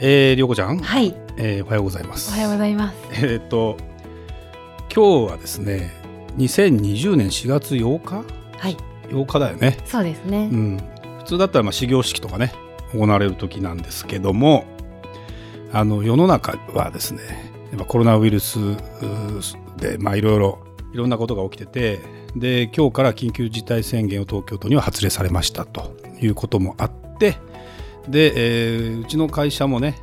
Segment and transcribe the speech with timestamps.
[0.00, 0.78] えー、良子ちゃん。
[0.78, 1.14] はい。
[1.36, 2.30] えー、おはようございます。
[2.30, 2.96] おはようございます。
[3.14, 3.76] えー、っと
[4.94, 5.92] 今日はですね
[6.36, 8.24] 2020年4月8日
[8.58, 8.76] はい。
[9.08, 9.76] 8日だよね。
[9.84, 10.80] そうですね、うん、
[11.18, 12.52] 普通だったらまあ始業式とかね
[12.92, 14.66] 行われる時なんですけども
[15.72, 17.22] あの世の中はですね
[17.70, 18.58] やっぱコロナウイルス
[19.78, 20.58] でまあいろいろ
[20.92, 22.00] いろんなことが起きてて
[22.36, 27.36] で今日から緊急事態宣言を東京都には発令されましたということもあって
[28.08, 29.96] で、えー、うちの会社もね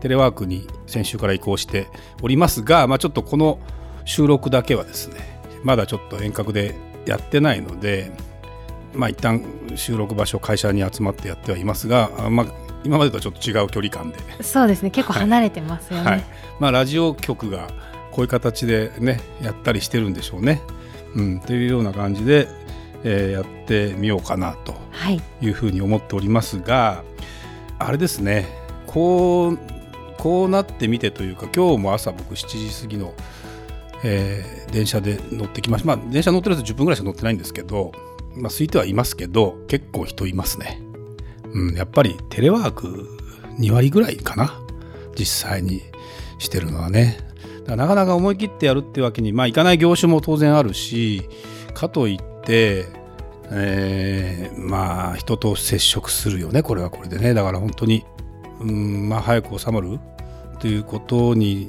[0.00, 1.88] テレワークに先週から移行して
[2.22, 3.58] おりますが、まあ、ちょっとこの
[4.04, 6.74] 収録だけはですねまだちょっと遠隔で
[7.06, 8.12] やってないので、
[8.94, 12.46] まあ、一旦収録場所会社に集まってやってはいますが、まあ、
[12.84, 14.18] 今までとはちょっと違う距離感で。
[14.42, 14.90] そうですね。
[14.90, 16.12] 結構離れてますよね、はい。
[16.14, 16.24] はい、
[16.60, 17.68] まあ、ラジオ局が
[18.12, 20.62] こういう形でねやったりしてるんでしょうね、
[21.14, 22.48] うん、というような感じで、
[23.04, 24.74] えー、やってみようかなと
[25.40, 25.48] い。
[25.48, 27.17] うふうに思っておりますが、はい、
[27.78, 28.46] あれですね。
[28.86, 29.58] こう
[30.18, 33.14] こうなってみてというか今日も朝僕7時過ぎの、
[34.04, 35.86] えー、電車で乗ってきました。
[35.86, 37.92] まあ電車乗ってると10分ぐらいしか乗ってないんですけど、
[38.34, 40.80] まあ、空いてはいますけど結構人いますね、
[41.52, 43.18] うん、やっぱりテレワーク
[43.58, 44.60] 2割ぐらいかな
[45.16, 45.82] 実際に
[46.38, 47.26] してるのはね。
[47.76, 51.28] なかなか思い切ってやるってわけに、まあ、いかない業種も当然あるし
[51.74, 52.86] かといって
[53.50, 58.04] えー、まあ人と接触するよねこれはこれでねだから本当に
[58.60, 59.98] うんまあ、早く収まる
[60.58, 61.68] ということに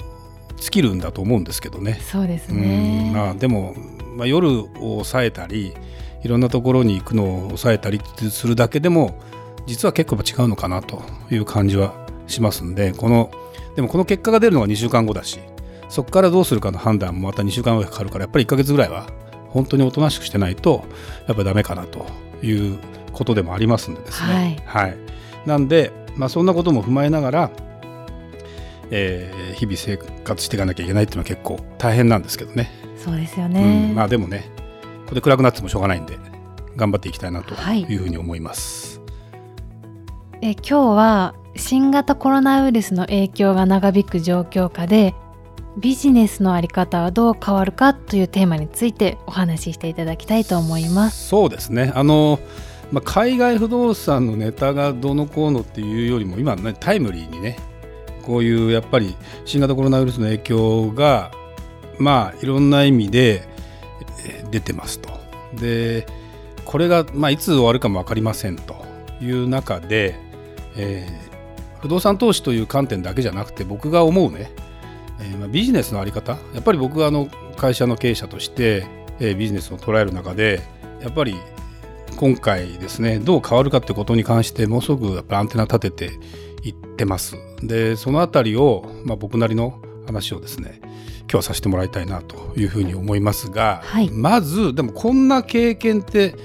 [0.57, 1.99] 尽きるんだと思うんですけどね。
[2.01, 3.75] そうですね、まあ、でも、
[4.15, 5.73] まあ、夜を抑えたり
[6.23, 9.17] いろんなところに行くのを抑えたりするだけでも
[9.67, 11.93] 実は結構違うのかなという感じは
[12.27, 13.31] しますんでこの
[13.75, 15.39] でもこの結果が出るのは2週間後だし
[15.87, 19.07] そこからどうするかの判断もまた2週間後かかるからやっぱり1か月ぐらいは
[19.49, 20.83] 本当におとなしくしてないと
[21.27, 22.05] やっぱりダメかなと
[22.43, 22.79] いう
[23.11, 24.61] ことでもありますんでですね。
[24.65, 24.97] はい、はい、
[25.45, 27.51] なんでまあ、そんなことも踏まえながら、
[28.91, 32.69] えー、日々生活していかなきゃいけないっていうのは結構大変なんですけどね。
[32.97, 34.51] そうですよね、うん、まあでもね
[35.07, 36.17] これ暗くなってもしょうがないんで
[36.75, 38.99] 頑張っていきたいなというふうに思います。
[40.33, 45.15] はい、え今日は新型コロナウイルスの影響が長引く状況下で
[45.77, 51.27] ビジネスの在り方はどう変わるかというテーマについてお話ししていただきたいと思います。
[51.27, 52.39] そうですねあの
[52.91, 57.57] まあ、海外不動産のネタがどのこうのっていうよりも今、ね、タイムリーにね
[58.23, 59.15] こういうやっぱり
[59.45, 61.31] 新型コロナウイルスの影響が
[61.99, 63.47] まあいろんな意味で
[64.51, 65.09] 出てますと。
[65.53, 66.07] で
[66.65, 68.75] これが、まあ、いつ終わるかも分かりませんと
[69.21, 70.15] いう中で、
[70.75, 74.51] えー、不動産投資という観点だけじゃなくて僕が思うね、
[75.19, 78.85] えー、まあ、ビジネスの在り方やっぱり僕があの会社の経営者として、
[79.19, 80.61] えー、ビジネスを捉える中で
[81.01, 81.35] やっぱり
[82.17, 86.11] 今回ですねどう変わるかってことに関してものすごくやっぱアンテナ立てて
[86.63, 87.37] いってます。
[87.63, 90.79] でその辺りを、まあ、僕なりの話をですね
[91.21, 96.35] 今日はさせてもらいたいなというふうに思いますが、はい、まずでもこんな経験って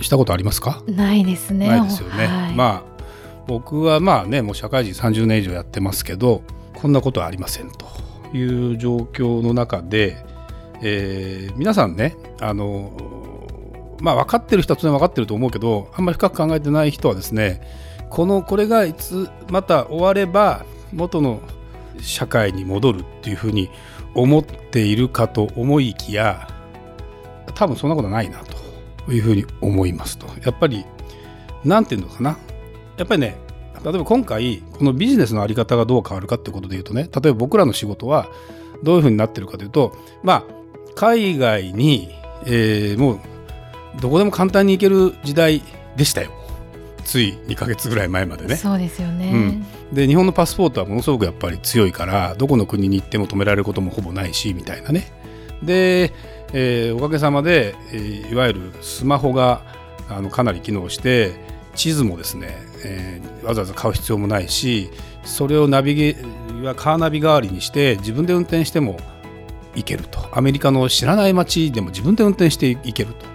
[0.00, 0.82] したことありますか？
[0.86, 1.68] ないですね。
[1.68, 3.02] ないですよね、はい、まあ
[3.46, 6.42] 僕はまあねもう社会人30年以上やってますけど
[6.80, 7.86] こんなことはありませんと
[8.36, 10.24] いう状況の中で、
[10.82, 12.92] えー、皆さんねあの
[14.00, 17.60] まあ、分かってる人は当然分かってると思うけどあんまり深く考えてない人はですね
[18.08, 21.42] このこれがいつまた終われば元の
[22.00, 23.70] 社会に戻るっていうふうに
[24.14, 26.48] 思っているかと思いきや
[27.54, 28.40] 多分そんなことないな
[29.06, 30.26] というふうに思いますと。
[30.44, 30.84] やっぱり
[31.64, 32.38] 何て言うのかな。
[32.96, 33.36] やっぱりね
[33.84, 38.28] 例えば今回このビジネスの在り方がどう変わるかってことで言うとね例えば僕らの仕事は
[38.82, 40.44] どういうふうになってるかというとまあ
[40.94, 42.10] 海外に、
[42.46, 43.20] えー、もう
[44.00, 45.62] どこでも簡単に行ける時代
[45.96, 46.30] でしたよ
[47.04, 48.56] つい2か月ぐらい前までね。
[48.56, 55.10] そうですよね、うん、で日本のパスポートはものすごくやっぱり強いからどこの国に行っても止められることもほぼないしみたいなね。
[55.62, 56.12] で、
[56.52, 59.62] えー、おかげさまで、えー、いわゆるスマホが
[60.08, 61.32] あのかなり機能して
[61.74, 62.48] 地図もですね、
[62.84, 64.90] えー、わざわざ買う必要もないし
[65.24, 66.14] それをナビゲ
[66.76, 68.98] カーナビ代わりにして自分で運転しても
[69.74, 70.28] 行けると。
[70.32, 73.26] アメリカの知らない街でも自分で運転して行けると。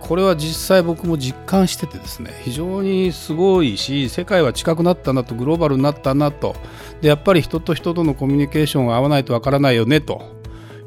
[0.00, 6.56] これは実際僕も実感しててですね非常にすごいし世界は近くなったなとグローバルになったなと。
[7.00, 10.36] でやっぱり人と人とのコミュニケーションが合わないとわからないよねと。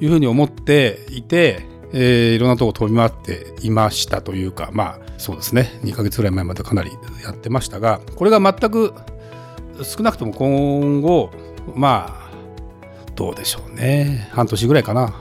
[0.02, 5.80] いうふうに思っていて、えー、いろんなとこ飛び回っていましたというかまあそうですね。
[5.84, 6.92] 2ヶ月ぐらい前までかなり
[7.24, 8.94] やってましたがこれが全く
[9.84, 11.30] 少なくとも今後
[11.76, 12.30] まあ
[13.16, 14.30] どうでしょうね。
[14.32, 15.14] 半年ぐらいかな。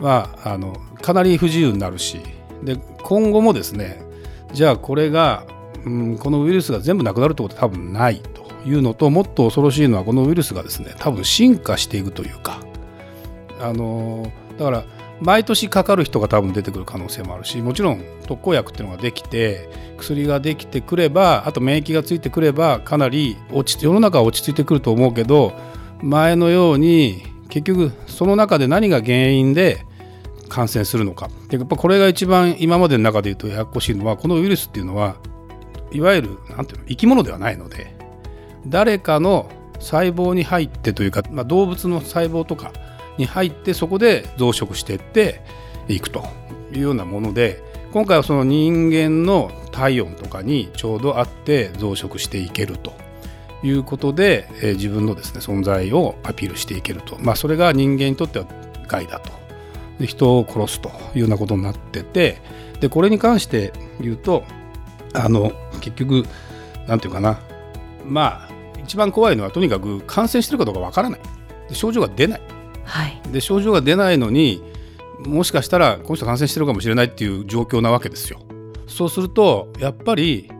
[0.00, 2.20] はあのかなり不自由になるし
[2.62, 4.02] で今後もですね
[4.52, 5.46] じゃあこれが、
[5.84, 12.60] うん、このウイルスが全部なくなるってことは多分ないというのともっと恐ろしいのはこのウイルスがですね多分進化していくというか
[13.60, 14.84] あのだから
[15.20, 25.54] 毎年かかる人が多分出てくる可能性もあるしもちろん特効薬っていうのができて薬ができてくればあと免疫がついてくればかなり落ち世の中は落ち着いてくると思うけど
[26.02, 29.86] 前のように結局その中で何が原因で
[30.48, 31.28] 感染するのか。
[31.48, 35.16] でやっぱこれが一番今までの中で言うとややこしいのはこのウイルスっていうのは
[35.92, 37.96] いわゆる何ていうの生き物ではないので
[38.66, 42.72] 誰かの細胞に入ってというか、まあ、動物の細胞とか
[43.18, 45.40] に入ってそこで増殖していって
[45.88, 46.24] いくと
[46.72, 52.92] いうようなもので今回はその人間の体温とかにちょうどあって増殖していけると
[53.62, 58.46] いうことで、え、自分のですね存在をアピールしていけると、まあ、それが人間にとっては
[58.86, 59.32] 害だと。
[59.98, 62.36] で人を殺すというようなことになってて
[62.80, 64.44] でこれに関して言うと
[65.14, 66.24] あの結局
[66.86, 67.38] 何て言うかな。
[68.04, 68.48] まあ
[68.84, 71.20] 一番怖いのはとにかく感染してるかどうかわからない。
[71.72, 72.40] 症状が出ない。
[72.86, 74.62] はい、で症状が出ないのに
[75.18, 78.40] もしかしたらこの人感染してるかもしれないっていう状況なわけですよ。
[78.86, 80.50] そうするとやっぱり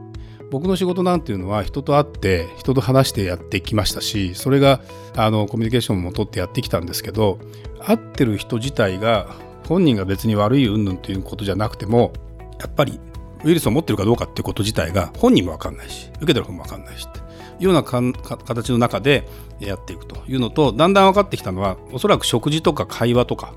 [0.50, 4.80] 僕の仕事なんていうのは人と会って人と話してやってきましたしそれが
[5.16, 7.38] あのコミュニケーションもとってやってきたんですけど
[7.80, 9.34] 会ってる人自体が
[9.68, 12.12] 本人が別に悪い云々ということじゃなくても
[12.60, 13.00] やっぱり
[13.44, 17.20] ウイルスを持ってるかどうかっていうこと自体が本人も分かんないし受けてる方も分かんないしって
[17.58, 19.26] ような形の中で
[19.60, 23.54] やっていくというのとだんだん分かってきたのはおそらく食事とか会話とか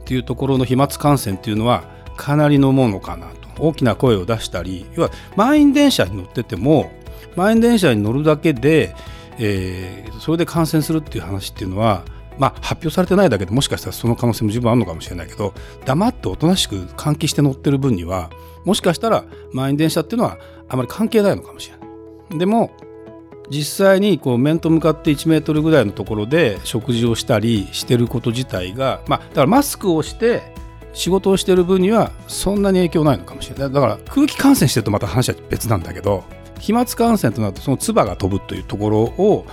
[0.00, 1.84] っていうところの飛沫感染っていうのは
[2.16, 6.90] かなりのものかなと大きな声を出したり要は満員電車に乗ってても
[7.36, 8.94] 満員電車に乗るだけで、
[9.38, 12.04] えー、それで感染するっていう話っていうのは
[12.38, 15.54] まあ、発表されてないだけでもしかしたらその可能性も十分あるのかもしれないけど
[15.84, 18.30] 黙っておとなしく換気して乗ってる分には
[18.64, 22.38] もしかしたら満員電車っていうのはあまり関係ないのかもしれない。
[22.38, 22.70] でも
[23.50, 30.42] 実際にこう面と向かって1メートルぐらいのところで食事をしたりしてること自体が、まあ、だからマスクをして
[30.92, 33.72] 仕事をしてる分にはそんなに影響ないのかもしれない。
[33.72, 36.24] だから空気感染してるとまた話は別なんだけど
[36.58, 39.46] 飛沫感染となるとその唾が飛ぶというところを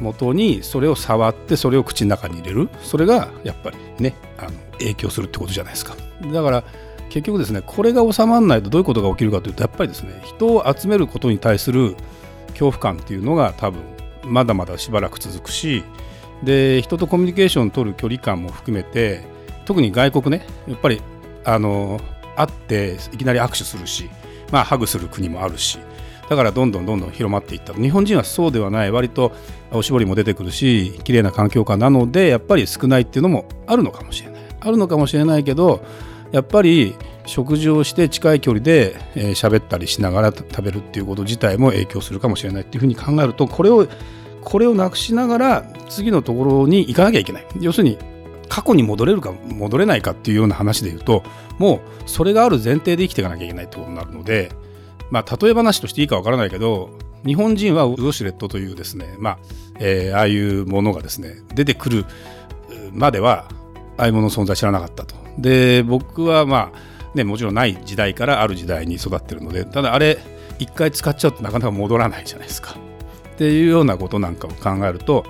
[0.00, 2.68] 元にそれを触ってそれを口の中に入れる。
[2.82, 5.94] それがやっぱりねあの影響するってことじゃないですか。
[6.32, 6.64] だから
[7.08, 11.96] 結局ですねこれが収まらないとどういうことが起きるかというとやっぱりですね人を集めることに対する
[12.50, 13.82] 恐怖感っていうのが多分
[14.24, 15.84] まだまだしばらく続くし
[16.42, 19.22] で人とコミュニケーションを取る距離感も含めて
[19.64, 21.00] 特に外国ねやっぱり
[21.44, 22.00] あの
[22.36, 24.08] 会っていきなり握手するし、
[24.50, 25.78] まあ、ハグする国もあるし
[26.30, 27.74] だからどんどんどんどん広まっていった。
[27.74, 28.92] 日本人はそうではない。
[28.92, 29.32] 割と
[29.72, 34.42] おしぼりも出てくるし綺麗な環境下なのでやっぱり少ないっていうのもあるのかもしれない。
[34.60, 35.84] あるのかもしれないけど
[36.30, 36.94] やっぱり
[37.30, 43.86] 食事をして近い距離で喋、えー、ったりしながら食べるっていうこと自体も影響するかもしれないっていうふうに考えるとこれを
[44.42, 47.46] これをなくしながら次のところに行かなきゃいけない。
[47.60, 47.98] 要するに
[48.48, 51.22] 過去に戻れるか戻れないかっていうような話で言うと
[51.58, 54.50] もうそれがある前提で生きていかなきゃいけないってことになるので
[55.10, 56.90] まあ例え話としていいかわからないけど
[57.24, 59.38] 日本人はウォシュレットというですねまあ、
[59.78, 62.06] えー、ああいうものがですね出てくる
[62.92, 63.48] までは
[63.96, 65.14] ああいうものの存在知らなかったと。
[65.38, 70.18] で僕はまあね、もちろんない時代からある時代に育ってるのでただあれ
[70.58, 72.76] 一回使っちゃうとなかなか戻らないじゃないですか。
[73.34, 75.24] っていうようなことなんかを考えると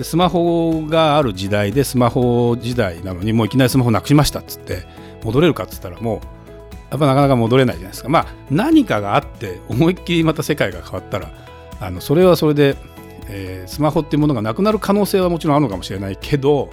[0.00, 4.82] スマホがある時代でスマホ時代なのにもういきなりスマホなくしましたっつって
[5.22, 6.20] 戻れるかっつったらもう
[6.90, 8.08] やっぱなかなか戻れないじゃないですか。
[8.08, 11.30] まあ何かがあって思いっきりまた世界が変わったら
[11.80, 12.76] あのそれはそれで、
[13.28, 16.68] えー、スマホっていうものがなくなる可能性はもちろんあるのかもしれないけど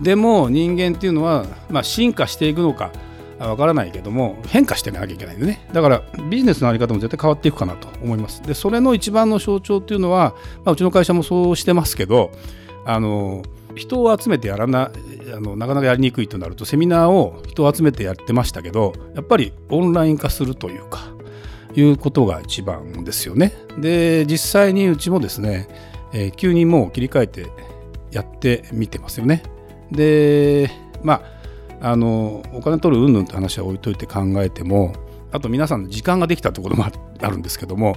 [0.00, 2.90] でも人間っていうのは、まあ、進化していくのか
[3.38, 5.66] わからないけども変化していかなきゃいけないんでね。
[5.72, 8.42] だからビジネスの在り方も絶対変わっていくかなと思います。
[8.42, 12.30] でそれの一番の象徴っていうのは、まあ、うちの会社もそうしてますけど
[12.86, 13.42] あの
[13.74, 14.90] 人を集めてやらな
[15.34, 21.00] あのなかなかやりにくいとなるとセミナーを人を集めてやってましたけどやっぱりオンライン化するというか
[21.74, 23.52] いうことが一番ですよね。
[23.78, 25.68] で実際にうちもですね、
[26.12, 27.46] えー、急にもう切り替えて
[28.12, 29.42] やってみてますよね。
[29.90, 30.70] で
[31.02, 31.33] まあ
[31.84, 34.94] あのお金取る云々って話は置いといて考えても
[35.32, 37.96] あと皆さんの時間ができたってこともあるんですけども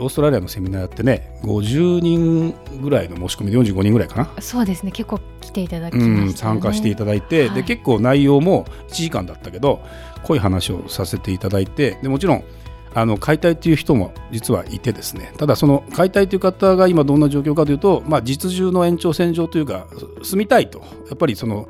[0.00, 4.42] オーストラリアのセミナーやってね50人ぐらいの申し込みで45人ぐらいかな？
[4.42, 4.90] そうですね。
[4.90, 9.80] 結構来ていただきね、うん、参加していただいて、はい、で結構内容も1時間だったけど
[10.24, 12.44] 濃い話をさせていただいてでもちろん
[12.92, 15.32] あの買いたいという人も実はいてですね。
[15.38, 19.86] ただその買いたいという方が今どんな状況かというと、まあ、実需の延長線上というか
[20.24, 20.80] 住みたいと。
[20.80, 21.68] やっぱりその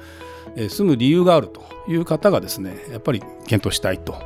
[0.56, 4.16] 住む理由があるという方がですねやっぱり検討したいと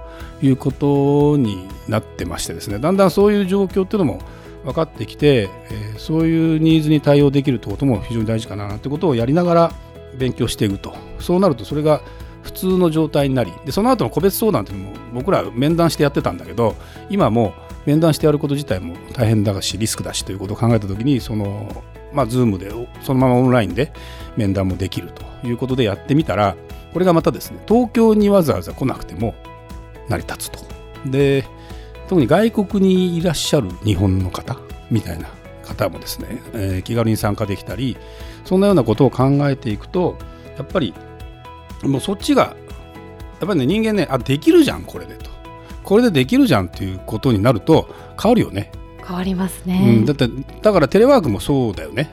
[0.41, 4.21] いうことになってましてですねだんだんそういう状況っていうのも
[4.65, 5.49] 分かってきて、
[5.97, 9.73] そういうニーズに対応できるということも非常に大事かなということをやりながら
[10.19, 10.95] 勉強していくと。
[11.19, 12.03] そうなるとそれが
[12.43, 16.75] 普通の状態になりでその後の個別相談というのも僕ら面談してやってたんだけど
[17.09, 17.53] 今も
[17.87, 22.71] 面談してやること自体も大変だしリスクだしということを考えた時にそのまあ Zoom で
[23.02, 23.93] そのままオンラインで
[24.37, 26.57] 面談もできるということでやってみたら
[26.93, 29.35] これがまたですね東京にわざわざ来なくても
[30.09, 30.59] 成り立つと。
[31.07, 31.45] で
[32.09, 34.59] 特に外国にいらっしゃる日本の方
[34.90, 35.29] みたいな
[35.64, 37.97] 方もですね、えー、気軽に参加できたり
[38.45, 40.19] そんなようなことを考えていくと
[40.57, 40.93] やっぱり
[41.85, 42.57] もうそっちが
[43.40, 45.31] やっぱりね人間ねあできるじゃんこれでと。
[45.83, 47.88] これでできるじゃんっていうことになると
[48.21, 48.71] 変わるよね。
[49.11, 50.29] 変わりますね、うん、だって
[50.62, 52.09] だからテレワークもそうだよね。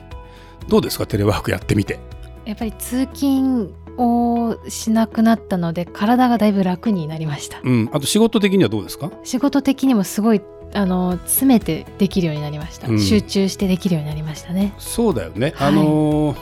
[0.66, 1.06] どうですか？
[1.06, 2.00] テレワークやってみて。
[2.44, 9.12] やっぱり通勤をしなくなったので体がだいぶ楽になりました、うん、あと仕事的にはどうですか？
[9.22, 10.40] 仕事的にもすごい
[10.74, 14.74] あの詰めてできるようになりました、うん、集中してできるようになりましたね。
[14.78, 16.34] そうだよね、はい、あの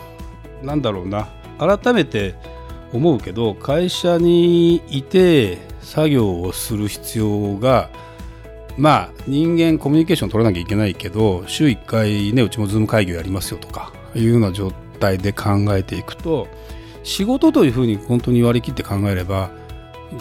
[0.62, 1.28] なんだろうな。
[1.58, 2.34] 改めて
[2.92, 7.90] 思うけど会社にいて作業をする必要が
[8.78, 16.48] まあ人間コミュニケーション取らなきゃいけないけど週1回ねうちもズーム会議をやりますよとかいうような状態で考えていくと
[17.02, 19.50] 仕事というふうに本当に割り切って考えれば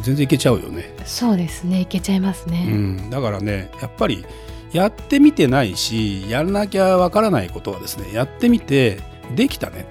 [0.02, 0.96] 全然いけちゃうよね。
[1.06, 1.82] そうですね。
[1.82, 4.26] いけちゃいますね、うん、だからねやっぱり
[4.72, 9.00] やってみてないしやらなきゃわからないことはですねやってみて
[9.36, 9.86] できたね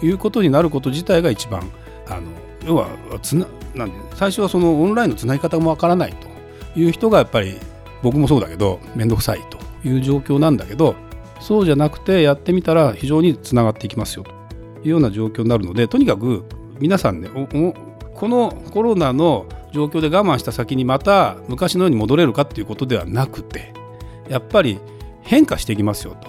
[0.00, 1.68] ということになること自体が一番
[2.06, 2.30] あの
[2.64, 2.88] 要は
[3.22, 7.56] つななん最初はそのオンラインのつなぎ方もわからないという人がやっぱり
[8.02, 10.94] 僕もそうだけど面倒くさいという状況なんだけど
[11.40, 14.30] そうじゃなくてやってみたら非常につながっていきますよと
[14.84, 16.44] いうような状況になるのでとにかく
[16.80, 23.72] 皆さんねこのコロナの状況で我慢した先にまた昔のように戻れるかっていうことではなくて
[24.28, 24.80] やっぱり
[25.22, 26.28] 変化していきますよと。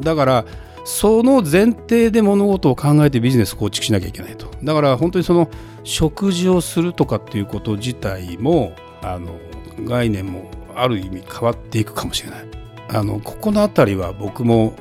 [0.00, 0.44] だから
[0.84, 4.50] その前提で物事を考えてビジネス構築しなきゃいけないと。
[4.62, 5.50] だから本当にその
[5.84, 9.36] 食事をするとかっていうこと自体もあの
[9.84, 12.44] 概念もある意味変わっていくかもしれない。
[12.88, 14.74] あのここの辺りは僕も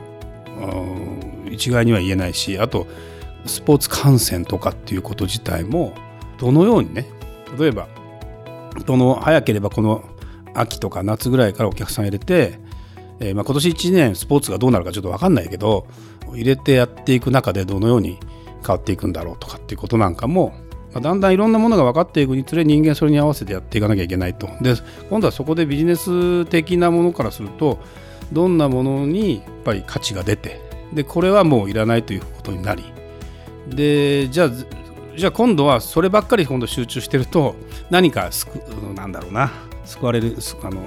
[1.50, 2.88] 一概には言えないしあと
[3.46, 5.94] スポーツ観戦とかっていうこと自体も
[6.40, 7.06] どのようにね
[7.58, 7.88] 例えば
[8.86, 10.04] どの早ければこの
[10.56, 12.60] 秋とか夏ぐらいからお客さん入れて
[13.20, 15.88] えー、まあ、今年1年スポーツがどうなるかちょっと分かんないけど
[16.34, 18.20] 入れてやっていく中でどのように
[18.66, 20.54] 変わっていくんだろうとかっていうことなんかも、
[20.94, 24.48] まあ、だんだんいろんなものが分かっていくにつれ人間それに合わせてやっていかなきゃいけないと。
[24.62, 24.76] で
[25.10, 27.80] 今度はそこでビジネス的なものからすると
[28.32, 30.62] どんなものにやっぱり価値が出て
[30.94, 32.84] でこれはもういらないということになり。
[33.68, 34.52] でじゃあ
[35.16, 37.56] じゃあ今度はそればっかり今度集中してると
[37.90, 38.56] 何かすく
[38.96, 39.52] なんだろうな。
[39.86, 40.84] 救われるあの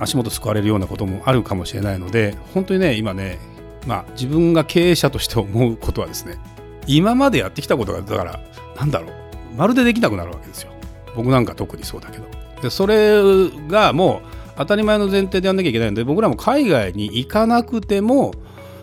[0.00, 3.38] 足元救われるようなこともあるかもしれないので本当にね今ね
[3.86, 6.38] まあ自分が経営者として思うことはですね
[6.86, 8.40] 今までやってきたことがだから
[8.76, 9.29] なんだろう。
[9.56, 10.72] まるでできなくなるわけですよ。
[11.16, 12.24] 僕なんか特にそうだけど。
[12.62, 13.22] でそれ
[13.68, 18.34] がもう当たり前の前提でやんなきゃいけないので僕らも海外に行かなくても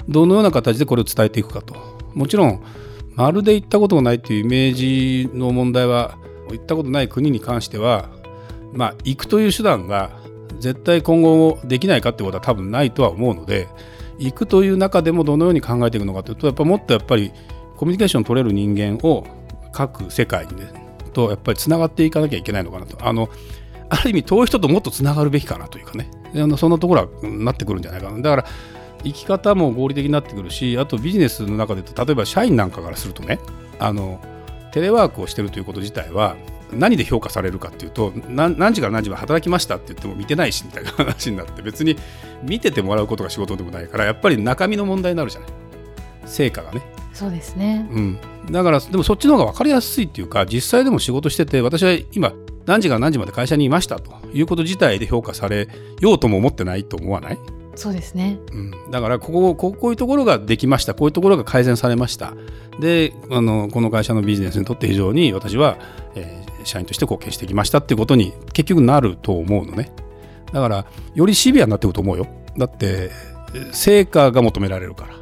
[0.10, 1.76] どのような形でこれを伝えていくかと。
[2.14, 2.64] もちろん
[3.16, 6.18] まるで行ったことがないっていうイメージの問題は
[6.52, 8.10] 行ったことない国に関しては
[8.74, 10.12] まあ行くという手段が
[10.60, 13.68] 絶対今後できないかってことは多分ないとは思うので
[14.18, 17.32] 行くという中でもどのように考えていくのかというとやっぱもっとやっぱり
[17.76, 19.26] コミュニケーション取れる人間を
[19.78, 20.72] 各世界にね
[21.14, 22.98] とやっぱりつながっていかなきゃいけないのかなと。
[23.06, 23.30] あの
[23.90, 26.10] ある意味遠い人ともっとつながるべきかなというかね。
[26.58, 28.18] そんなところはなってくるんじゃないかな。
[28.18, 28.46] だから
[29.04, 33.40] 生き方も合理的になってくるしあとビジネスの中で例えば社員なんかからするとね
[33.78, 34.20] あの
[34.72, 36.36] テレワークをしてるということ自体は
[36.74, 41.96] 何で評価されるかっていうと何時から何時まで働きましたって言っても見てないしみたいな話になって別に
[42.44, 45.50] 見ててもらうことが仕事でもないからやっぱり中身の問題になるじゃない。
[46.26, 46.82] 成果がね。
[47.14, 52.34] そうですね、うん、だからでもそっちの方が分かりやすいっていうか実際でも仕事してて私は今
[52.66, 54.18] 何時から何時まで会社にいましたと。
[54.34, 55.70] いうこと自体で評価され
[56.02, 57.38] ようとも思ってないと思わない？
[57.76, 60.94] そうですね、うん、だからここここういうところができました。
[60.94, 62.34] こういうところが改善されました。
[62.80, 65.78] であのこの会社のビジネスにとって非常に私は、
[66.16, 69.92] えー、社員として貢献してきましたっていうことに結局なると思うのね。
[70.52, 70.86] だから
[71.16, 72.28] よりシビアになっていくと思うよ。
[72.58, 73.12] だって
[73.72, 75.14] 成果が求められるから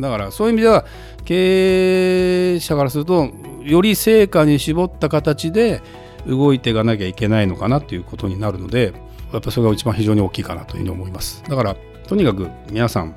[0.00, 0.84] だからそういう意味では
[1.24, 3.30] 経営者からすると
[3.62, 5.82] より成果に絞った形で
[6.26, 8.92] 動いていかなきゃいけないのかなということになるので
[9.32, 11.42] やっぱそれが一番非常に大きいかなというふうに思います。
[11.48, 11.76] だから
[12.06, 13.14] とにかく皆さん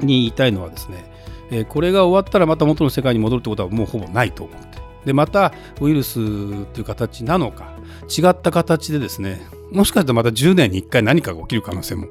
[0.00, 4.66] に言いたいのはですね、これが終わったらまた元の世界に戻るってことはもうほぼないと思って。
[5.04, 6.14] でまたウイルス
[6.72, 7.76] という形なのか
[8.08, 12.08] 違った形でですねもしかしたらまた10年に1回何かが起きる可能性も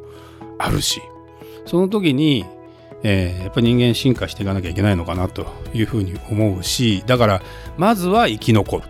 [0.58, 1.02] あるし
[1.66, 2.46] その時に、
[3.07, 5.45] えー、やっぱり人間進化していかなきゃいけないのかなと
[5.75, 7.41] いうふうに思うしだから
[7.77, 8.83] まずは生き残る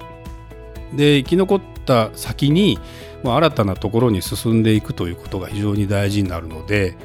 [0.96, 2.80] で生き残った先に
[3.24, 6.96] もう新たなところに進んでいくということが非常に大事になるので、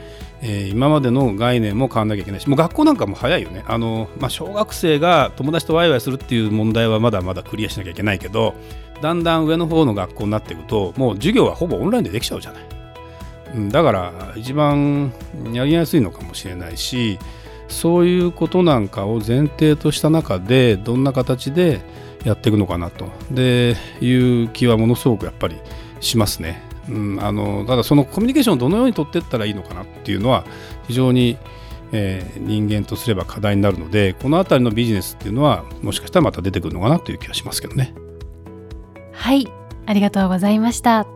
[0.40, 8.54] えー、今までの概念も変わんなきゃいけないしもう学校なんかも早いよねあの、まあ、小学生が友達とワイワイするっていう問題はまだまだクリアしなきゃいけないけど
[9.02, 12.79] だんだん上の方の学校になっていくともう授業はほぼオンラインでできちゃうじゃない。
[13.68, 15.12] だから一番
[15.52, 17.18] やりやすいのかもしれないし
[17.68, 21.80] そういうことなんかを前提とした中でどんな形で
[22.24, 24.12] やっていくのかなとでい
[24.44, 25.56] う気はものすごくやっぱり
[26.00, 26.62] しますね。
[26.88, 30.44] うん、あのただそのコミュニケーションをどのように取っていったらいいのかなっていうのは
[30.88, 31.36] 非常に、
[31.92, 37.94] えー、人間とすれば課題になるのでこの辺りのビジネスっていうのはもしかしたらまた出てくるのかなという気がしますけどね。
[39.12, 39.46] はい
[39.86, 41.06] ありがとうございました。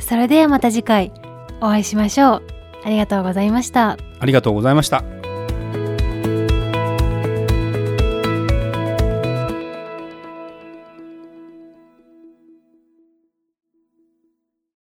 [0.00, 1.12] それではまた次回
[1.60, 2.42] お会いしましょう。
[2.84, 3.96] ありがとうございました。
[4.20, 5.17] ありがとうございました。